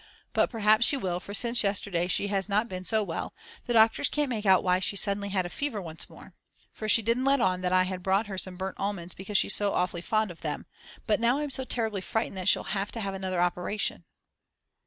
[0.33, 3.35] But perhaps she will for since yesterday she has not been so well,
[3.67, 6.33] the doctors can't make out why she suddenly had fever once more.
[6.71, 9.53] For she didn't let on that I had brought her some burnt almonds because she's
[9.53, 10.65] so awfully fond of them.
[11.05, 14.05] But now I'm so terribly frightened that she'll have to have another operation.